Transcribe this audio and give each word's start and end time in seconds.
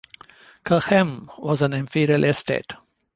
Cochem 0.65 1.29
was 1.37 1.61
an 1.61 1.73
Imperial 1.73 2.23
estate. 2.23 2.73